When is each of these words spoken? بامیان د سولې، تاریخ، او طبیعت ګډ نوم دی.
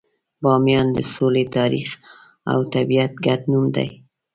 بامیان 0.43 0.87
د 0.97 0.99
سولې، 1.13 1.45
تاریخ، 1.57 1.89
او 2.51 2.59
طبیعت 2.73 3.13
ګډ 3.25 3.41
نوم 3.51 3.65
دی. 3.75 3.89